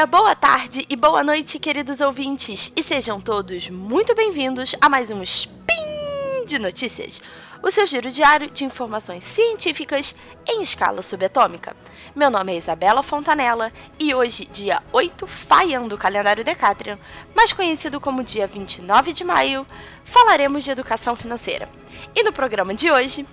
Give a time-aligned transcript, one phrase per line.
[0.00, 5.10] dia, boa tarde e boa noite, queridos ouvintes, e sejam todos muito bem-vindos a mais
[5.10, 7.20] um Spin de Notícias,
[7.62, 10.16] o seu giro diário de informações científicas
[10.48, 11.76] em escala subatômica.
[12.16, 16.98] Meu nome é Isabela Fontanella e hoje, dia 8 Faian do calendário Decatrian,
[17.34, 19.66] mais conhecido como dia 29 de maio,
[20.02, 21.68] falaremos de educação financeira.
[22.14, 23.26] E no programa de hoje,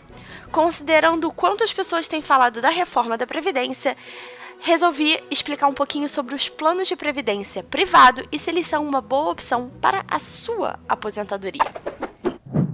[0.52, 3.96] considerando quanto as pessoas têm falado da reforma da Previdência,
[4.60, 9.02] resolvi explicar um pouquinho sobre os planos de previdência privado e se eles são uma
[9.02, 11.64] boa opção para a sua aposentadoria.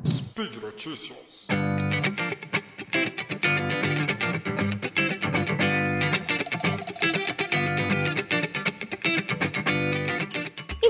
[0.05, 1.47] Speed Notícias.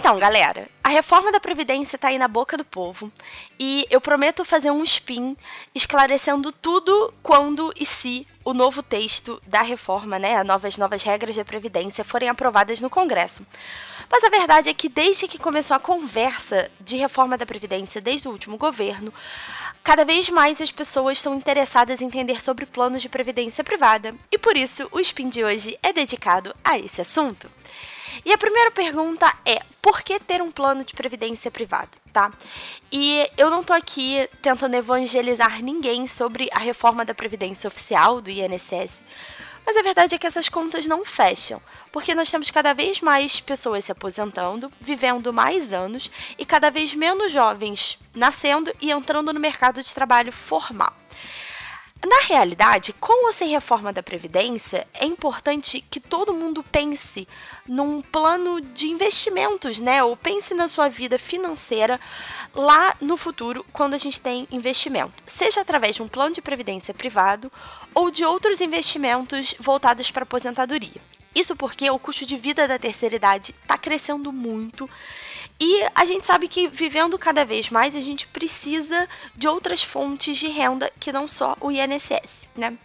[0.03, 3.11] Então, galera, reforma da Previdência está aí na boca do povo
[3.59, 5.35] e eu prometo fazer um spin
[5.73, 11.35] esclarecendo tudo quando e se o novo texto da reforma, né, as novas, novas regras
[11.35, 13.45] da Previdência forem aprovadas no Congresso.
[14.09, 18.27] Mas a verdade é que desde que começou a conversa de reforma da Previdência, desde
[18.27, 19.11] o último governo,
[19.83, 24.37] cada vez mais as pessoas estão interessadas em entender sobre planos de previdência privada e
[24.37, 27.49] por isso o spin de hoje é dedicado a esse assunto.
[28.25, 32.31] E a primeira pergunta é: por que ter um plano de previdência privada, tá?
[32.91, 38.29] E eu não tô aqui tentando evangelizar ninguém sobre a reforma da previdência oficial do
[38.29, 38.99] INSS.
[39.65, 43.39] Mas a verdade é que essas contas não fecham, porque nós temos cada vez mais
[43.39, 49.39] pessoas se aposentando, vivendo mais anos e cada vez menos jovens nascendo e entrando no
[49.39, 50.93] mercado de trabalho formal.
[52.05, 57.25] Na realidade, com ou sem reforma da Previdência, é importante que todo mundo pense
[57.65, 60.03] num plano de investimentos, né?
[60.03, 61.97] Ou pense na sua vida financeira
[62.53, 65.23] lá no futuro, quando a gente tem investimento.
[65.25, 67.49] Seja através de um plano de previdência privado
[67.95, 71.01] ou de outros investimentos voltados para aposentadoria.
[71.35, 74.89] Isso porque o custo de vida da terceira idade está crescendo muito
[75.59, 80.37] e a gente sabe que vivendo cada vez mais a gente precisa de outras fontes
[80.37, 82.77] de renda que não só o INSS, né?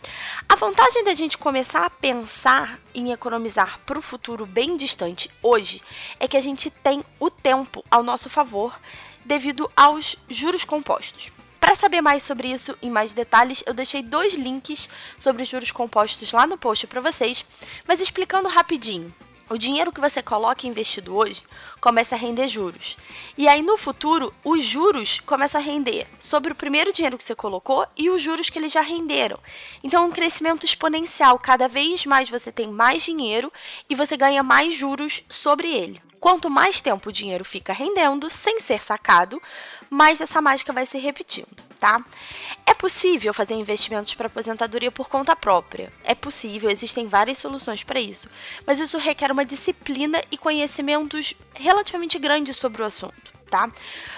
[0.48, 5.82] A vantagem da gente começar a pensar em economizar para o futuro bem distante hoje
[6.18, 8.78] é que a gente tem o tempo ao nosso favor
[9.24, 11.37] devido aos juros compostos.
[11.68, 16.32] Para saber mais sobre isso em mais detalhes, eu deixei dois links sobre juros compostos
[16.32, 17.44] lá no post para vocês,
[17.86, 19.14] mas explicando rapidinho.
[19.50, 21.42] O dinheiro que você coloca investido hoje
[21.80, 22.98] começa a render juros.
[23.36, 27.34] E aí no futuro, os juros começam a render sobre o primeiro dinheiro que você
[27.34, 29.38] colocou e os juros que eles já renderam.
[29.82, 31.38] Então é um crescimento exponencial.
[31.38, 33.50] Cada vez mais você tem mais dinheiro
[33.88, 36.02] e você ganha mais juros sobre ele.
[36.20, 39.40] Quanto mais tempo o dinheiro fica rendendo sem ser sacado,
[39.88, 42.04] mais essa mágica vai se repetindo, tá?
[42.68, 45.90] É possível fazer investimentos para aposentadoria por conta própria.
[46.04, 48.28] É possível, existem várias soluções para isso,
[48.66, 53.70] mas isso requer uma disciplina e conhecimentos relativamente grandes sobre o assunto tá?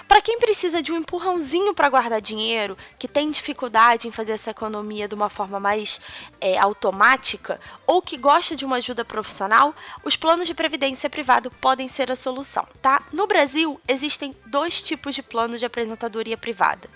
[0.09, 4.51] Para quem precisa de um empurrãozinho para guardar dinheiro, que tem dificuldade em fazer essa
[4.51, 6.01] economia de uma forma mais
[6.41, 9.73] é, automática, ou que gosta de uma ajuda profissional,
[10.03, 13.05] os planos de previdência privado podem ser a solução, tá?
[13.13, 16.91] No Brasil, existem dois tipos de planos de apresentadoria privada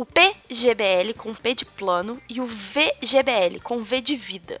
[0.00, 4.58] o PGBL com P de plano e o VGBL com V de vida.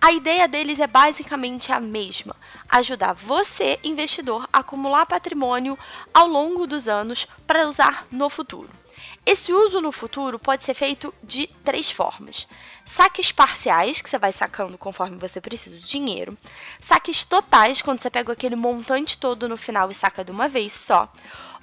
[0.00, 2.36] A ideia deles é basicamente a mesma:
[2.68, 5.76] ajudar você, investidor, a acumular patrimônio
[6.14, 8.70] ao longo dos anos para usar no futuro.
[9.26, 12.46] Esse uso no futuro pode ser feito de três formas:
[12.84, 16.38] saques parciais, que você vai sacando conforme você precisa do dinheiro,
[16.80, 20.72] saques totais, quando você pega aquele montante todo no final e saca de uma vez
[20.72, 21.12] só,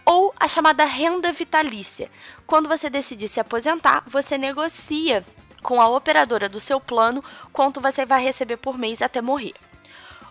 [0.05, 2.09] ou a chamada renda vitalícia.
[2.45, 5.25] Quando você decidir se aposentar, você negocia
[5.61, 9.53] com a operadora do seu plano quanto você vai receber por mês até morrer.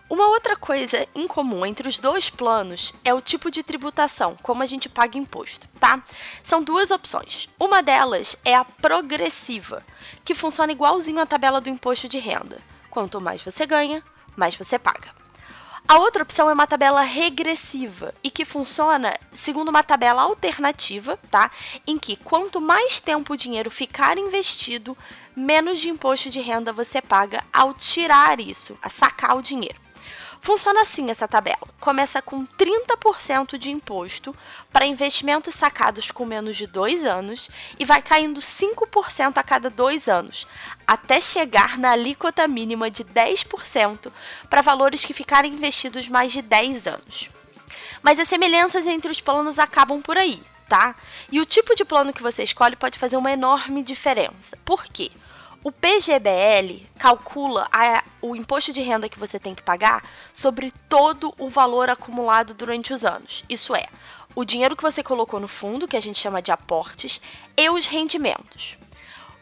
[0.09, 4.61] Uma outra coisa em comum entre os dois planos é o tipo de tributação, como
[4.61, 6.03] a gente paga imposto, tá?
[6.43, 7.49] São duas opções.
[7.59, 9.83] Uma delas é a progressiva,
[10.23, 12.59] que funciona igualzinho à tabela do imposto de renda.
[12.91, 14.03] Quanto mais você ganha,
[14.35, 15.22] mais você paga.
[15.87, 21.51] A outra opção é uma tabela regressiva e que funciona segundo uma tabela alternativa, tá?
[21.85, 24.97] Em que quanto mais tempo o dinheiro ficar investido,
[25.35, 29.82] menos de imposto de renda você paga ao tirar isso, a sacar o dinheiro.
[30.43, 31.69] Funciona assim essa tabela.
[31.79, 34.35] Começa com 30% de imposto
[34.73, 37.49] para investimentos sacados com menos de dois anos
[37.79, 40.45] e vai caindo 5% a cada dois anos,
[40.85, 44.11] até chegar na alíquota mínima de 10%
[44.49, 47.29] para valores que ficarem investidos mais de 10 anos.
[48.01, 50.93] Mas as semelhanças entre os planos acabam por aí, tá?
[51.31, 54.57] E o tipo de plano que você escolhe pode fazer uma enorme diferença.
[54.65, 55.09] Por quê?
[55.63, 61.33] O PGBL calcula a, o imposto de renda que você tem que pagar sobre todo
[61.37, 63.45] o valor acumulado durante os anos.
[63.47, 63.87] Isso é,
[64.35, 67.21] o dinheiro que você colocou no fundo, que a gente chama de aportes,
[67.55, 68.75] e os rendimentos.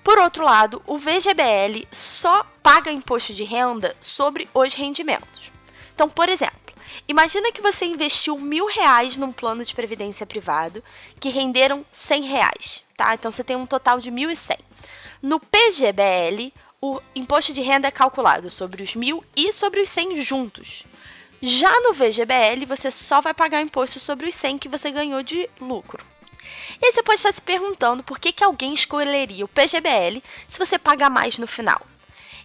[0.03, 5.49] Por outro lado, o VGBL só paga imposto de renda sobre os rendimentos.
[5.95, 6.75] Então, por exemplo,
[7.07, 10.83] imagina que você investiu mil reais num plano de previdência privado
[11.19, 13.15] que renderam cem reais, tá?
[13.15, 14.59] Então você tem um total de mil e cem.
[15.21, 16.51] No PGBL,
[16.81, 20.83] o imposto de renda é calculado sobre os mil e sobre os cem juntos.
[21.39, 25.47] Já no VGBL, você só vai pagar imposto sobre os 100 que você ganhou de
[25.59, 26.03] lucro.
[26.81, 30.57] E aí você pode estar se perguntando por que, que alguém escolheria o PGBL se
[30.57, 31.81] você paga mais no final.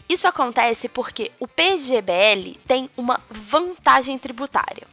[0.06, 4.86] Isso acontece porque o PGBL tem uma vantagem tributária.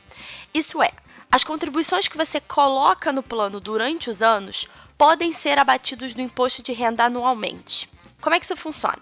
[0.53, 0.91] Isso é,
[1.29, 4.67] as contribuições que você coloca no plano durante os anos
[5.03, 7.89] podem ser abatidos do imposto de renda anualmente.
[8.21, 9.01] Como é que isso funciona?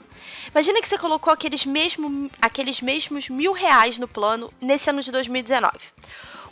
[0.50, 5.12] Imagina que você colocou aqueles, mesmo, aqueles mesmos mil reais no plano nesse ano de
[5.12, 5.78] 2019.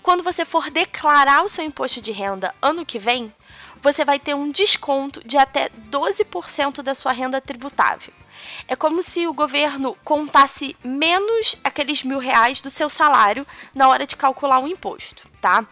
[0.03, 3.33] Quando você for declarar o seu imposto de renda ano que vem,
[3.81, 8.13] você vai ter um desconto de até 12% da sua renda tributável.
[8.67, 14.05] É como se o governo contasse menos aqueles mil reais do seu salário na hora
[14.05, 15.65] de calcular o imposto, tá?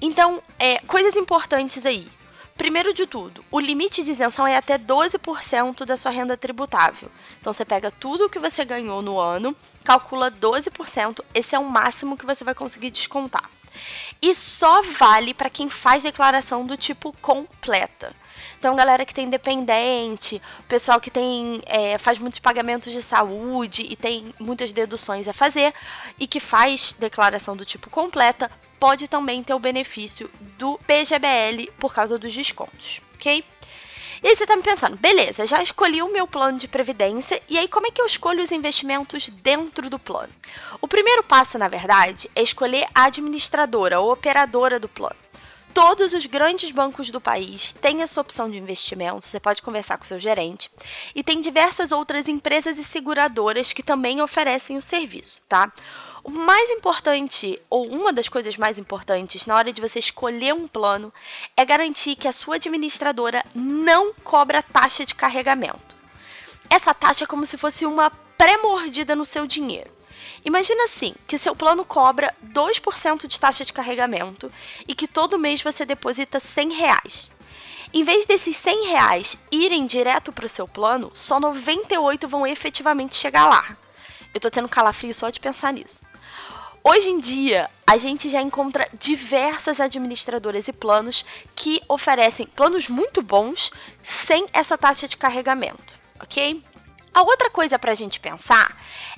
[0.00, 2.08] Então, é, coisas importantes aí.
[2.56, 7.10] Primeiro de tudo, o limite de isenção é até 12% da sua renda tributável.
[7.40, 11.68] Então você pega tudo o que você ganhou no ano, calcula 12%, esse é o
[11.68, 13.50] máximo que você vai conseguir descontar.
[14.20, 18.14] E só vale para quem faz declaração do tipo completa.
[18.58, 23.96] Então, galera que tem dependente, pessoal que tem é, faz muitos pagamentos de saúde e
[23.96, 25.74] tem muitas deduções a fazer
[26.18, 31.94] e que faz declaração do tipo completa, pode também ter o benefício do PGBL por
[31.94, 33.44] causa dos descontos, ok?
[34.22, 37.58] E aí você tá me pensando, beleza, já escolhi o meu plano de previdência, e
[37.58, 40.32] aí como é que eu escolho os investimentos dentro do plano?
[40.80, 45.21] O primeiro passo, na verdade, é escolher a administradora ou operadora do plano.
[45.74, 50.04] Todos os grandes bancos do país têm essa opção de investimento, você pode conversar com
[50.04, 50.70] seu gerente.
[51.14, 55.72] E tem diversas outras empresas e seguradoras que também oferecem o serviço, tá?
[56.22, 60.68] O mais importante, ou uma das coisas mais importantes na hora de você escolher um
[60.68, 61.12] plano,
[61.56, 65.96] é garantir que a sua administradora não cobra taxa de carregamento.
[66.68, 69.90] Essa taxa é como se fosse uma pré-mordida no seu dinheiro.
[70.44, 74.50] Imagina assim, que seu plano cobra 2% de taxa de carregamento
[74.86, 77.30] e que todo mês você deposita 100 reais.
[77.94, 83.16] Em vez desses 100 reais irem direto para o seu plano, só 98 vão efetivamente
[83.16, 83.76] chegar lá.
[84.32, 86.02] Eu tô tendo calafrio só de pensar nisso.
[86.84, 91.24] Hoje em dia, a gente já encontra diversas administradoras e planos
[91.54, 93.70] que oferecem planos muito bons
[94.02, 96.60] sem essa taxa de carregamento, ok?
[97.14, 98.76] A outra coisa para a gente pensar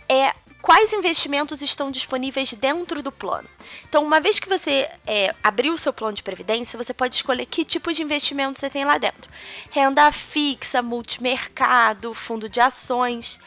[0.08, 3.46] é quais investimentos estão disponíveis dentro do plano.
[3.86, 7.44] Então, uma vez que você é, abriu o seu plano de previdência, você pode escolher
[7.44, 9.30] que tipo de investimento você tem lá dentro:
[9.68, 13.38] renda fixa, multimercado, fundo de ações.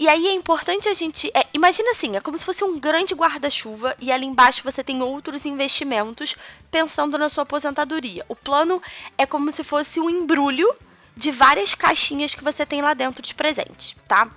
[0.00, 1.30] E aí é importante a gente.
[1.34, 5.02] É, imagina assim: é como se fosse um grande guarda-chuva e ali embaixo você tem
[5.02, 6.34] outros investimentos
[6.70, 8.24] pensando na sua aposentadoria.
[8.26, 8.82] O plano
[9.18, 10.74] é como se fosse um embrulho
[11.14, 14.28] de várias caixinhas que você tem lá dentro de presente, tá?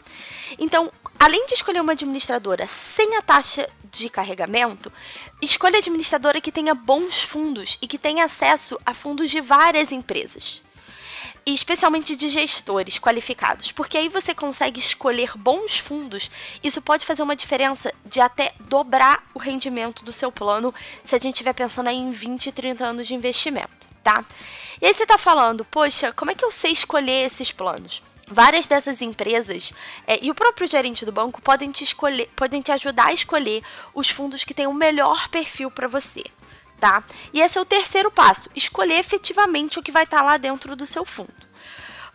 [0.60, 4.92] Então, além de escolher uma administradora sem a taxa de carregamento,
[5.42, 10.62] escolha administradora que tenha bons fundos e que tenha acesso a fundos de várias empresas.
[11.46, 16.30] E especialmente de gestores qualificados, porque aí você consegue escolher bons fundos.
[16.62, 21.18] Isso pode fazer uma diferença de até dobrar o rendimento do seu plano se a
[21.18, 24.26] gente estiver pensando em 20, 30 anos de investimento, tá?
[24.82, 28.02] E aí você está falando, poxa, como é que eu sei escolher esses planos?
[28.30, 29.74] Várias dessas empresas
[30.06, 33.64] é, e o próprio gerente do banco podem te, escolher, podem te ajudar a escolher
[33.94, 36.26] os fundos que têm o melhor perfil para você.
[36.78, 37.06] Tá?
[37.34, 40.76] E esse é o terceiro passo: escolher efetivamente o que vai estar tá lá dentro
[40.76, 41.48] do seu fundo.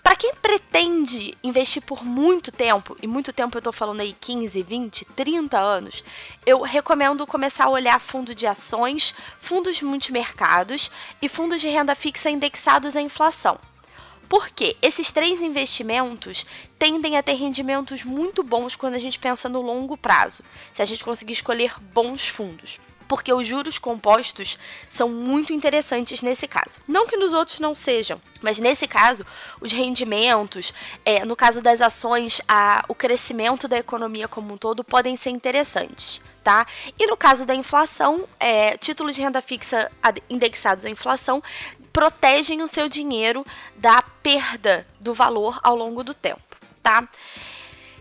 [0.02, 4.62] Para quem pretende investir por muito tempo, e muito tempo eu estou falando aí 15,
[4.62, 6.04] 20, 30 anos,
[6.45, 10.90] eu recomendo começar a olhar fundo de ações, fundos multimercados
[11.23, 13.59] e fundos de renda fixa indexados à inflação.
[14.32, 16.46] Porque esses três investimentos
[16.78, 20.86] tendem a ter rendimentos muito bons quando a gente pensa no longo prazo, se a
[20.86, 24.58] gente conseguir escolher bons fundos porque os juros compostos
[24.88, 26.78] são muito interessantes nesse caso.
[26.88, 29.26] Não que nos outros não sejam, mas nesse caso,
[29.60, 30.72] os rendimentos,
[31.04, 35.28] é, no caso das ações, a, o crescimento da economia como um todo podem ser
[35.28, 36.22] interessantes.
[36.42, 36.66] Tá?
[36.98, 39.92] E no caso da inflação, é, títulos de renda fixa
[40.30, 41.42] indexados à inflação
[41.92, 43.44] protegem o seu dinheiro
[43.76, 47.08] da perda do valor ao longo do tempo tá?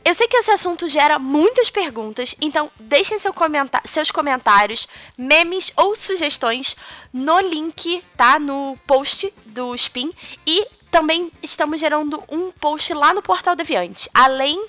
[0.03, 5.71] Eu sei que esse assunto gera muitas perguntas, então deixem seu comentar seus comentários, memes
[5.77, 6.75] ou sugestões
[7.13, 8.39] no link, tá?
[8.39, 10.11] No post do Spin.
[10.45, 14.09] E também estamos gerando um post lá no Portal Deviante.
[14.11, 14.65] Além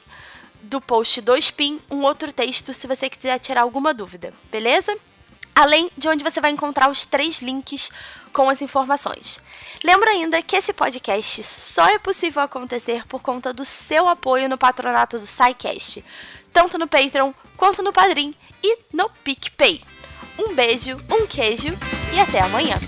[0.61, 4.95] do post do Spin, um outro texto se você quiser tirar alguma dúvida, beleza?
[5.55, 7.91] Além de onde você vai encontrar os três links
[8.33, 9.41] com as informações.
[9.85, 14.57] Lembro ainda que esse podcast só é possível acontecer por conta do seu apoio no
[14.57, 16.05] patronato do SciCast,
[16.53, 19.83] tanto no Patreon quanto no Padrim e no PicPay.
[20.39, 21.69] Um beijo, um queijo
[22.15, 22.79] e até amanhã!